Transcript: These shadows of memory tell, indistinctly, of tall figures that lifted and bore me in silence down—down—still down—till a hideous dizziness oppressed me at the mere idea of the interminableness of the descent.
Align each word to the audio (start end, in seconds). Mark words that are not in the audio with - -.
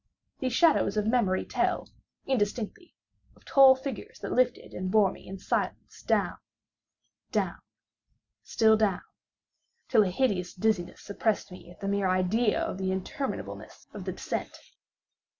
These 0.39 0.53
shadows 0.53 0.97
of 0.97 1.05
memory 1.05 1.45
tell, 1.45 1.87
indistinctly, 2.25 2.95
of 3.35 3.45
tall 3.45 3.75
figures 3.75 4.17
that 4.17 4.31
lifted 4.31 4.73
and 4.73 4.89
bore 4.89 5.11
me 5.11 5.27
in 5.27 5.37
silence 5.37 6.01
down—down—still 6.01 8.77
down—till 8.77 10.03
a 10.03 10.09
hideous 10.09 10.55
dizziness 10.55 11.07
oppressed 11.07 11.51
me 11.51 11.69
at 11.69 11.81
the 11.81 11.87
mere 11.87 12.09
idea 12.09 12.59
of 12.59 12.79
the 12.79 12.91
interminableness 12.91 13.85
of 13.93 14.05
the 14.05 14.13
descent. 14.13 14.57